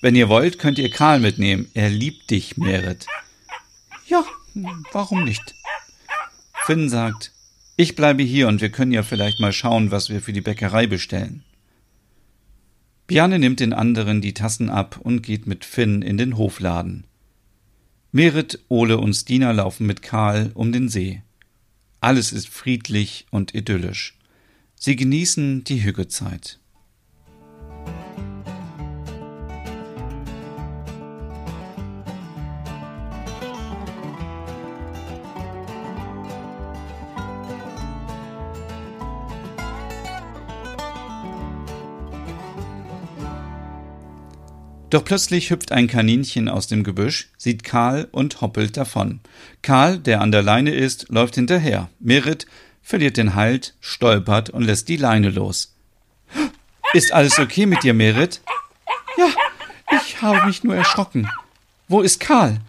Wenn 0.00 0.16
ihr 0.16 0.28
wollt, 0.28 0.58
könnt 0.58 0.78
ihr 0.78 0.90
Karl 0.90 1.20
mitnehmen. 1.20 1.70
Er 1.74 1.90
liebt 1.90 2.30
dich, 2.30 2.56
Merit. 2.56 3.06
Ja, 4.06 4.24
warum 4.92 5.24
nicht? 5.24 5.54
Finn 6.66 6.88
sagt, 6.88 7.32
ich 7.76 7.94
bleibe 7.94 8.22
hier 8.22 8.48
und 8.48 8.60
wir 8.60 8.70
können 8.70 8.92
ja 8.92 9.02
vielleicht 9.02 9.40
mal 9.40 9.52
schauen, 9.52 9.90
was 9.90 10.08
wir 10.08 10.20
für 10.20 10.32
die 10.32 10.40
Bäckerei 10.40 10.86
bestellen. 10.86 11.44
Bjarne 13.06 13.38
nimmt 13.38 13.60
den 13.60 13.72
anderen 13.72 14.20
die 14.20 14.34
Tassen 14.34 14.70
ab 14.70 14.98
und 15.02 15.22
geht 15.22 15.46
mit 15.46 15.64
Finn 15.64 16.02
in 16.02 16.16
den 16.16 16.36
Hofladen. 16.36 17.04
Merit, 18.14 18.58
Ole 18.68 18.98
und 18.98 19.14
Stina 19.14 19.52
laufen 19.52 19.86
mit 19.86 20.02
Karl 20.02 20.50
um 20.52 20.70
den 20.70 20.90
See. 20.90 21.22
Alles 22.00 22.30
ist 22.30 22.46
friedlich 22.46 23.26
und 23.30 23.54
idyllisch. 23.54 24.18
Sie 24.74 24.96
genießen 24.96 25.64
die 25.64 25.82
Hüggezeit. 25.82 26.58
Doch 44.92 45.06
plötzlich 45.06 45.48
hüpft 45.48 45.72
ein 45.72 45.86
Kaninchen 45.86 46.50
aus 46.50 46.66
dem 46.66 46.84
Gebüsch, 46.84 47.30
sieht 47.38 47.64
Karl 47.64 48.08
und 48.12 48.42
hoppelt 48.42 48.76
davon. 48.76 49.20
Karl, 49.62 49.98
der 49.98 50.20
an 50.20 50.32
der 50.32 50.42
Leine 50.42 50.74
ist, 50.74 51.08
läuft 51.08 51.36
hinterher. 51.36 51.88
Merit 51.98 52.46
verliert 52.82 53.16
den 53.16 53.34
Halt, 53.34 53.74
stolpert 53.80 54.50
und 54.50 54.64
lässt 54.64 54.90
die 54.90 54.98
Leine 54.98 55.30
los. 55.30 55.74
Ist 56.92 57.10
alles 57.10 57.38
okay 57.38 57.64
mit 57.64 57.82
dir, 57.84 57.94
Merit? 57.94 58.42
Ja, 59.16 59.28
ich 60.04 60.20
habe 60.20 60.44
mich 60.44 60.62
nur 60.62 60.76
erschrocken. 60.76 61.26
Wo 61.88 62.02
ist 62.02 62.20
Karl? 62.20 62.60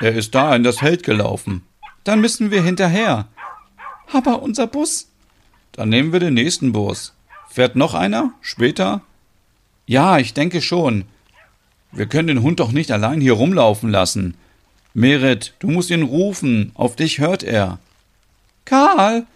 Er 0.00 0.12
ist 0.12 0.34
da 0.34 0.56
in 0.56 0.64
das 0.64 0.80
Feld 0.80 1.04
gelaufen. 1.04 1.62
Dann 2.02 2.20
müssen 2.20 2.50
wir 2.50 2.64
hinterher. 2.64 3.28
Aber 4.12 4.42
unser 4.42 4.66
Bus? 4.66 5.08
Dann 5.70 5.88
nehmen 5.88 6.12
wir 6.12 6.18
den 6.18 6.34
nächsten 6.34 6.72
Bus. 6.72 7.14
Fährt 7.48 7.76
noch 7.76 7.94
einer? 7.94 8.32
Später? 8.40 9.02
Ja, 9.86 10.18
ich 10.18 10.34
denke 10.34 10.60
schon. 10.60 11.04
Wir 11.94 12.06
können 12.06 12.28
den 12.28 12.42
Hund 12.42 12.60
doch 12.60 12.72
nicht 12.72 12.90
allein 12.90 13.20
hier 13.20 13.34
rumlaufen 13.34 13.90
lassen. 13.90 14.34
Merit, 14.94 15.54
du 15.60 15.68
musst 15.68 15.90
ihn 15.90 16.02
rufen, 16.02 16.72
auf 16.74 16.96
dich 16.96 17.18
hört 17.18 17.42
er. 17.42 17.78
Karl, 18.64 19.26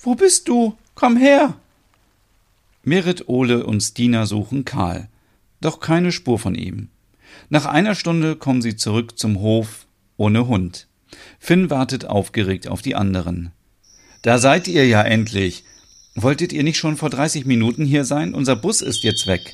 wo 0.00 0.14
bist 0.14 0.48
du? 0.48 0.76
Komm 0.94 1.16
her. 1.16 1.54
Merit, 2.84 3.28
Ole 3.28 3.66
und 3.66 3.80
Stina 3.80 4.26
suchen 4.26 4.64
Karl, 4.64 5.08
doch 5.60 5.80
keine 5.80 6.12
Spur 6.12 6.38
von 6.38 6.54
ihm. 6.54 6.88
Nach 7.48 7.66
einer 7.66 7.96
Stunde 7.96 8.36
kommen 8.36 8.62
sie 8.62 8.76
zurück 8.76 9.18
zum 9.18 9.40
Hof 9.40 9.86
ohne 10.16 10.46
Hund. 10.46 10.86
Finn 11.40 11.70
wartet 11.70 12.04
aufgeregt 12.04 12.68
auf 12.68 12.82
die 12.82 12.94
anderen. 12.94 13.52
Da 14.22 14.38
seid 14.38 14.68
ihr 14.68 14.86
ja 14.86 15.02
endlich. 15.02 15.64
Wolltet 16.14 16.52
ihr 16.52 16.62
nicht 16.62 16.78
schon 16.78 16.96
vor 16.96 17.10
30 17.10 17.46
Minuten 17.46 17.84
hier 17.84 18.04
sein? 18.04 18.34
Unser 18.34 18.56
Bus 18.56 18.80
ist 18.80 19.02
jetzt 19.02 19.26
weg. 19.26 19.52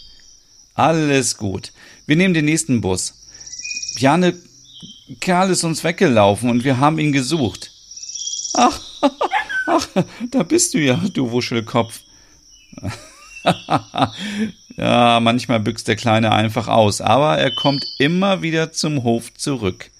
Alles 0.75 1.37
gut. 1.37 1.73
Wir 2.07 2.17
nehmen 2.17 2.35
den 2.35 2.45
nächsten 2.45 2.81
Bus. 2.81 3.15
Bjane, 3.97 4.37
Kerl 5.21 5.51
ist 5.51 5.65
uns 5.65 5.85
weggelaufen 5.85 6.51
und 6.51 6.65
wir 6.65 6.79
haben 6.79 6.99
ihn 6.99 7.13
gesucht. 7.13 7.71
Ach, 8.55 8.81
ach, 9.67 9.89
da 10.31 10.43
bist 10.43 10.75
du 10.75 10.79
ja, 10.79 11.01
du 11.13 11.31
Wuschelkopf. 11.31 12.01
ja, 14.77 15.21
manchmal 15.21 15.61
büchst 15.61 15.89
der 15.89 15.97
Kleine 15.97 16.33
einfach 16.33 16.69
aus, 16.69 17.01
aber 17.01 17.39
er 17.39 17.51
kommt 17.51 17.85
immer 17.99 18.43
wieder 18.43 18.73
zum 18.73 19.03
Hof 19.03 19.33
zurück. 19.35 19.91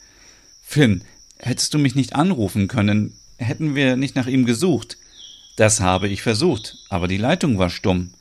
Finn, 0.63 1.05
hättest 1.39 1.75
du 1.75 1.79
mich 1.79 1.95
nicht 1.95 2.15
anrufen 2.15 2.69
können, 2.69 3.15
hätten 3.37 3.75
wir 3.75 3.97
nicht 3.97 4.17
nach 4.17 4.27
ihm 4.27 4.47
gesucht. 4.47 4.97
Das 5.57 5.81
habe 5.81 6.09
ich 6.09 6.23
versucht, 6.23 6.79
aber 6.89 7.09
die 7.09 7.19
Leitung 7.19 7.59
war 7.59 7.69
stumm. 7.69 8.15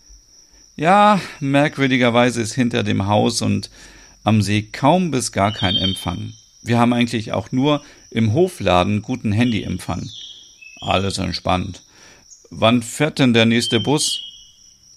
Ja, 0.81 1.21
merkwürdigerweise 1.39 2.41
ist 2.41 2.55
hinter 2.55 2.81
dem 2.81 3.05
Haus 3.05 3.43
und 3.43 3.69
am 4.23 4.41
See 4.41 4.63
kaum 4.63 5.11
bis 5.11 5.31
gar 5.31 5.53
kein 5.53 5.75
Empfang. 5.75 6.33
Wir 6.63 6.79
haben 6.79 6.91
eigentlich 6.91 7.33
auch 7.33 7.51
nur 7.51 7.83
im 8.09 8.33
Hofladen 8.33 9.03
guten 9.03 9.31
Handyempfang. 9.31 10.09
Alles 10.79 11.19
entspannt. 11.19 11.83
Wann 12.49 12.81
fährt 12.81 13.19
denn 13.19 13.35
der 13.35 13.45
nächste 13.45 13.79
Bus? 13.79 14.21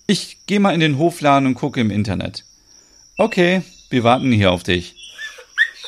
Ich 0.07 0.39
geh 0.47 0.59
mal 0.59 0.73
in 0.73 0.81
den 0.81 0.97
Hofladen 0.97 1.49
und 1.49 1.55
gucke 1.55 1.83
im 1.83 1.91
Internet. 1.91 2.47
Okay, 3.19 3.61
wir 3.91 4.05
warten 4.05 4.33
hier 4.33 4.53
auf 4.53 4.63
dich. 4.63 4.95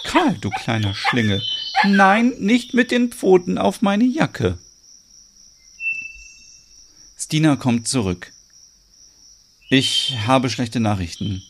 Karl, 0.05 0.37
du 0.43 0.50
kleiner 0.50 0.93
Schlingel. 0.95 1.41
Nein, 1.85 2.35
nicht 2.38 2.75
mit 2.75 2.91
den 2.91 3.12
Pfoten 3.12 3.57
auf 3.57 3.81
meine 3.81 4.05
Jacke. 4.05 4.59
Stina 7.17 7.57
kommt 7.57 7.88
zurück. 7.88 8.35
Ich 9.69 10.15
habe 10.29 10.49
schlechte 10.49 10.79
Nachrichten. 10.79 11.43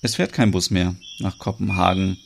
Es 0.00 0.14
fährt 0.14 0.32
kein 0.32 0.52
Bus 0.52 0.70
mehr 0.70 0.94
nach 1.18 1.38
Kopenhagen. 1.38 2.16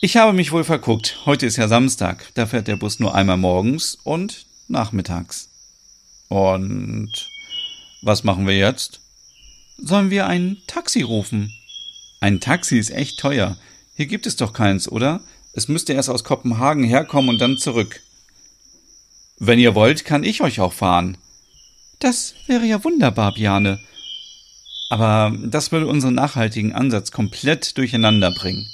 Ich 0.00 0.16
habe 0.16 0.32
mich 0.32 0.52
wohl 0.52 0.62
verguckt. 0.62 1.18
Heute 1.26 1.46
ist 1.46 1.56
ja 1.56 1.66
Samstag. 1.66 2.30
Da 2.34 2.46
fährt 2.46 2.68
der 2.68 2.76
Bus 2.76 3.00
nur 3.00 3.12
einmal 3.16 3.38
morgens 3.38 3.98
und 4.04 4.46
nachmittags. 4.68 5.48
Und 6.28 7.10
was 8.02 8.22
machen 8.22 8.46
wir 8.46 8.56
jetzt? 8.56 9.00
Sollen 9.78 10.10
wir 10.10 10.28
ein 10.28 10.58
Taxi 10.68 11.02
rufen? 11.02 11.52
Ein 12.20 12.38
Taxi 12.38 12.78
ist 12.78 12.90
echt 12.90 13.18
teuer. 13.18 13.56
Hier 13.96 14.06
gibt 14.06 14.26
es 14.26 14.36
doch 14.36 14.52
keins, 14.52 14.88
oder? 14.88 15.22
Es 15.54 15.66
müsste 15.66 15.92
erst 15.92 16.08
aus 16.08 16.22
Kopenhagen 16.22 16.84
herkommen 16.84 17.30
und 17.30 17.40
dann 17.40 17.58
zurück. 17.58 18.00
Wenn 19.40 19.58
ihr 19.58 19.74
wollt, 19.74 20.04
kann 20.04 20.22
ich 20.22 20.40
euch 20.40 20.60
auch 20.60 20.72
fahren. 20.72 21.18
Das 21.98 22.34
wäre 22.46 22.64
ja 22.64 22.84
wunderbar, 22.84 23.34
Bjane. 23.34 23.80
Aber 24.88 25.36
das 25.44 25.72
würde 25.72 25.86
unseren 25.86 26.14
nachhaltigen 26.14 26.72
Ansatz 26.72 27.10
komplett 27.10 27.76
durcheinander 27.76 28.30
bringen. 28.32 28.68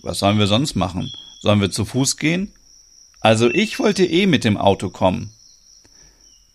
Was 0.00 0.18
sollen 0.18 0.38
wir 0.38 0.46
sonst 0.46 0.74
machen? 0.74 1.12
Sollen 1.40 1.60
wir 1.60 1.70
zu 1.70 1.84
Fuß 1.84 2.16
gehen? 2.16 2.52
Also 3.20 3.50
ich 3.50 3.78
wollte 3.78 4.04
eh 4.04 4.26
mit 4.26 4.44
dem 4.44 4.56
Auto 4.56 4.90
kommen. 4.90 5.32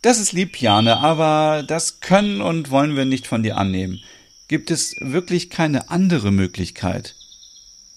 Das 0.02 0.20
ist 0.20 0.34
lieb, 0.34 0.60
Jane, 0.60 0.98
aber 0.98 1.64
das 1.64 2.00
können 2.00 2.42
und 2.42 2.72
wollen 2.72 2.96
wir 2.96 3.06
nicht 3.06 3.28
von 3.28 3.44
dir 3.44 3.58
annehmen. 3.58 4.02
Gibt 4.48 4.72
es 4.72 4.96
wirklich 5.00 5.50
keine 5.50 5.90
andere 5.90 6.32
Möglichkeit? 6.32 7.16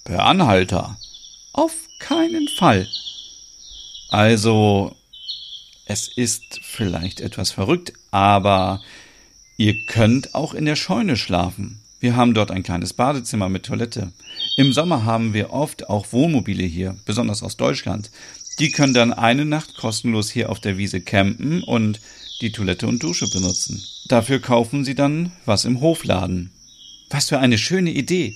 Per 0.04 0.24
Anhalter. 0.24 0.98
Auf 1.52 1.74
keinen 2.00 2.48
Fall. 2.48 2.88
Also, 4.08 4.96
es 5.84 6.08
ist 6.08 6.60
vielleicht 6.62 7.20
etwas 7.20 7.52
verrückt, 7.52 7.92
aber 8.10 8.80
ihr 9.60 9.84
könnt 9.84 10.34
auch 10.34 10.54
in 10.54 10.64
der 10.64 10.74
Scheune 10.74 11.18
schlafen. 11.18 11.82
Wir 12.00 12.16
haben 12.16 12.32
dort 12.32 12.50
ein 12.50 12.62
kleines 12.62 12.94
Badezimmer 12.94 13.50
mit 13.50 13.66
Toilette. 13.66 14.10
Im 14.56 14.72
Sommer 14.72 15.04
haben 15.04 15.34
wir 15.34 15.52
oft 15.52 15.90
auch 15.90 16.14
Wohnmobile 16.14 16.64
hier, 16.64 16.96
besonders 17.04 17.42
aus 17.42 17.58
Deutschland. 17.58 18.10
Die 18.58 18.70
können 18.70 18.94
dann 18.94 19.12
eine 19.12 19.44
Nacht 19.44 19.76
kostenlos 19.76 20.30
hier 20.30 20.48
auf 20.48 20.60
der 20.60 20.78
Wiese 20.78 21.02
campen 21.02 21.62
und 21.62 22.00
die 22.40 22.52
Toilette 22.52 22.86
und 22.86 23.02
Dusche 23.02 23.28
benutzen. 23.28 23.84
Dafür 24.08 24.40
kaufen 24.40 24.82
sie 24.82 24.94
dann 24.94 25.30
was 25.44 25.66
im 25.66 25.82
Hofladen. 25.82 26.52
Was 27.10 27.28
für 27.28 27.38
eine 27.38 27.58
schöne 27.58 27.90
Idee. 27.90 28.34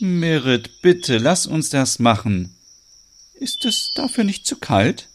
Merit, 0.00 0.80
bitte, 0.80 1.18
lass 1.18 1.46
uns 1.46 1.68
das 1.68 1.98
machen. 1.98 2.54
Ist 3.34 3.66
es 3.66 3.90
dafür 3.94 4.24
nicht 4.24 4.46
zu 4.46 4.56
kalt? 4.56 5.08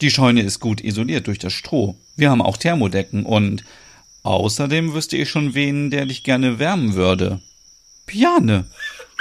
Die 0.00 0.10
Scheune 0.10 0.40
ist 0.40 0.60
gut 0.60 0.80
isoliert 0.80 1.26
durch 1.26 1.38
das 1.38 1.52
Stroh. 1.52 1.94
Wir 2.16 2.30
haben 2.30 2.40
auch 2.40 2.56
Thermodecken 2.56 3.26
und 3.26 3.64
außerdem 4.22 4.94
wüsste 4.94 5.16
ich 5.16 5.28
schon 5.28 5.54
wen, 5.54 5.90
der 5.90 6.06
dich 6.06 6.22
gerne 6.22 6.58
wärmen 6.58 6.94
würde. 6.94 7.40
Piane. 8.06 8.66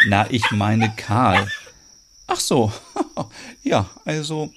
Na, 0.08 0.30
ich 0.30 0.50
meine 0.52 0.94
Karl. 0.96 1.48
Ach 2.28 2.40
so, 2.40 2.72
ja, 3.64 3.90
also 4.06 4.52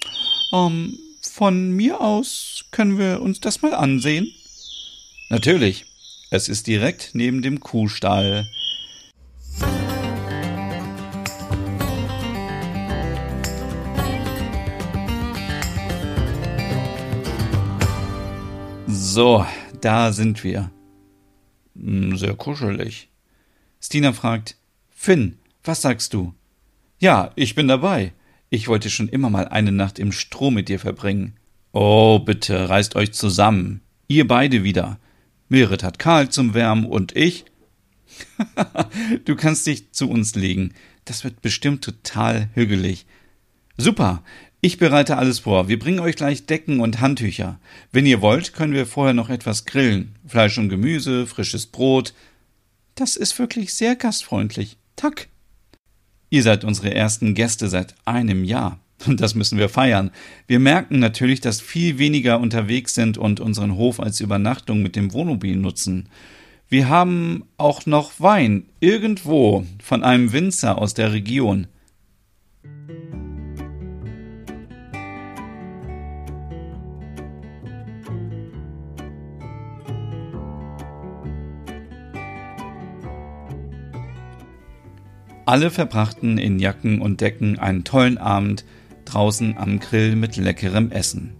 ähm, 0.53 0.97
von 1.21 1.71
mir 1.71 2.01
aus 2.01 2.65
können 2.71 2.97
wir 2.97 3.21
uns 3.21 3.39
das 3.39 3.61
mal 3.61 3.73
ansehen. 3.73 4.31
Natürlich, 5.29 5.85
es 6.29 6.49
ist 6.49 6.67
direkt 6.67 7.11
neben 7.13 7.41
dem 7.41 7.59
Kuhstall. 7.59 8.47
So, 18.87 19.45
da 19.85 20.11
sind 20.11 20.43
wir. 20.43 20.71
Hm, 21.75 22.17
sehr 22.17 22.33
kuschelig. 22.33 23.07
Stina 23.79 24.13
fragt, 24.13 24.57
Finn, 24.89 25.37
was 25.63 25.83
sagst 25.83 26.13
du? 26.15 26.33
Ja, 26.97 27.31
ich 27.35 27.53
bin 27.53 27.67
dabei. 27.67 28.13
Ich 28.49 28.67
wollte 28.67 28.89
schon 28.89 29.09
immer 29.09 29.29
mal 29.29 29.47
eine 29.47 29.71
Nacht 29.71 29.99
im 29.99 30.11
Stroh 30.11 30.49
mit 30.49 30.69
dir 30.69 30.79
verbringen. 30.79 31.35
Oh, 31.71 32.17
bitte, 32.17 32.67
reißt 32.67 32.95
euch 32.95 33.13
zusammen. 33.13 33.81
Ihr 34.07 34.27
beide 34.27 34.63
wieder. 34.63 34.97
Merit 35.49 35.83
hat 35.83 35.99
Karl 35.99 36.29
zum 36.29 36.55
Wärmen 36.55 36.85
und 36.85 37.15
ich. 37.15 37.45
du 39.25 39.35
kannst 39.35 39.67
dich 39.67 39.91
zu 39.91 40.09
uns 40.09 40.33
legen. 40.33 40.73
Das 41.03 41.23
wird 41.23 41.43
bestimmt 41.43 41.83
total 41.83 42.49
hügelig. 42.55 43.05
Super. 43.77 44.23
Ich 44.65 44.79
bereite 44.79 45.17
alles 45.17 45.37
vor. 45.37 45.67
Wir 45.67 45.77
bringen 45.77 45.99
euch 45.99 46.15
gleich 46.15 46.47
Decken 46.47 46.79
und 46.79 46.99
Handtücher. 46.99 47.59
Wenn 47.91 48.07
ihr 48.07 48.19
wollt, 48.21 48.53
können 48.53 48.73
wir 48.73 48.87
vorher 48.87 49.13
noch 49.13 49.29
etwas 49.29 49.65
grillen. 49.65 50.15
Fleisch 50.25 50.57
und 50.57 50.69
Gemüse, 50.69 51.27
frisches 51.27 51.67
Brot. 51.67 52.15
Das 52.95 53.15
ist 53.15 53.37
wirklich 53.37 53.75
sehr 53.75 53.95
gastfreundlich. 53.95 54.77
Tack. 54.95 55.27
Ihr 56.31 56.41
seid 56.41 56.63
unsere 56.63 56.91
ersten 56.95 57.35
Gäste 57.35 57.69
seit 57.69 57.93
einem 58.05 58.43
Jahr. 58.43 58.79
Und 59.05 59.21
das 59.21 59.35
müssen 59.35 59.59
wir 59.59 59.69
feiern. 59.69 60.09
Wir 60.47 60.57
merken 60.57 60.97
natürlich, 60.97 61.41
dass 61.41 61.61
viel 61.61 61.99
weniger 61.99 62.39
unterwegs 62.39 62.95
sind 62.95 63.19
und 63.19 63.39
unseren 63.39 63.75
Hof 63.75 63.99
als 63.99 64.19
Übernachtung 64.19 64.81
mit 64.81 64.95
dem 64.95 65.13
Wohnmobil 65.13 65.57
nutzen. 65.57 66.09
Wir 66.69 66.89
haben 66.89 67.43
auch 67.57 67.85
noch 67.85 68.19
Wein 68.19 68.63
irgendwo 68.79 69.63
von 69.83 70.03
einem 70.03 70.33
Winzer 70.33 70.79
aus 70.79 70.95
der 70.95 71.13
Region. 71.13 71.67
Alle 85.45 85.69
verbrachten 85.69 86.39
in 86.39 86.57
Jacken 86.57 87.01
und 87.01 87.21
Decken 87.21 87.59
einen 87.59 87.83
tollen 87.83 88.17
Abend 88.17 88.65
draußen 89.05 89.55
am 89.57 89.79
Grill 89.79 90.15
mit 90.15 90.37
leckerem 90.37 90.91
Essen. 90.91 91.33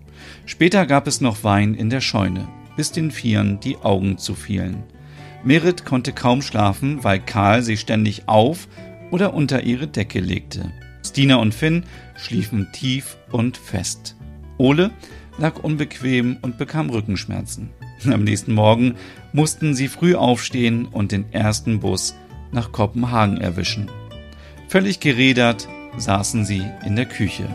Später 0.45 0.85
gab 0.85 1.07
es 1.07 1.21
noch 1.21 1.43
Wein 1.43 1.73
in 1.73 1.89
der 1.89 2.01
Scheune, 2.01 2.47
bis 2.77 2.91
den 2.91 3.09
Vieren 3.09 3.59
die 3.59 3.77
Augen 3.77 4.19
zufielen. 4.19 4.83
Merit 5.43 5.85
konnte 5.85 6.13
kaum 6.13 6.43
schlafen, 6.43 7.03
weil 7.03 7.19
Karl 7.19 7.63
sie 7.63 7.77
ständig 7.77 8.27
auf 8.27 8.67
oder 9.09 9.33
unter 9.33 9.63
ihre 9.63 9.87
Decke 9.87 10.19
legte. 10.19 10.71
Stina 11.03 11.37
und 11.37 11.53
Finn 11.53 11.83
schliefen 12.15 12.67
tief 12.73 13.17
und 13.31 13.57
fest. 13.57 14.15
Ole 14.57 14.91
lag 15.37 15.63
unbequem 15.63 16.37
und 16.41 16.57
bekam 16.57 16.89
Rückenschmerzen. 16.89 17.69
Am 18.05 18.23
nächsten 18.23 18.53
Morgen 18.53 18.95
mussten 19.33 19.73
sie 19.73 19.87
früh 19.87 20.15
aufstehen 20.15 20.85
und 20.85 21.11
den 21.11 21.31
ersten 21.31 21.79
Bus 21.79 22.15
nach 22.51 22.71
Kopenhagen 22.71 23.39
erwischen. 23.39 23.89
Völlig 24.67 24.99
gerädert 24.99 25.67
saßen 25.97 26.45
sie 26.45 26.63
in 26.85 26.95
der 26.95 27.05
Küche. 27.05 27.47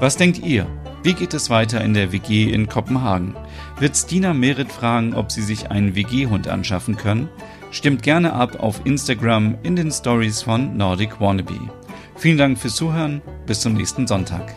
Was 0.00 0.16
denkt 0.16 0.38
ihr? 0.38 0.66
Wie 1.02 1.12
geht 1.12 1.34
es 1.34 1.50
weiter 1.50 1.82
in 1.82 1.92
der 1.92 2.10
WG 2.10 2.50
in 2.50 2.68
Kopenhagen? 2.68 3.34
Wird 3.78 3.94
Stina 3.94 4.32
Merit 4.32 4.72
fragen, 4.72 5.12
ob 5.12 5.30
sie 5.30 5.42
sich 5.42 5.70
einen 5.70 5.94
WG-Hund 5.94 6.48
anschaffen 6.48 6.96
können? 6.96 7.28
Stimmt 7.70 8.02
gerne 8.02 8.32
ab 8.32 8.60
auf 8.60 8.80
Instagram 8.84 9.56
in 9.62 9.76
den 9.76 9.90
Stories 9.92 10.42
von 10.42 10.76
Nordic 10.76 11.20
Wannabe. 11.20 11.70
Vielen 12.16 12.38
Dank 12.38 12.58
fürs 12.58 12.74
Zuhören. 12.74 13.22
Bis 13.46 13.60
zum 13.60 13.74
nächsten 13.74 14.06
Sonntag. 14.06 14.54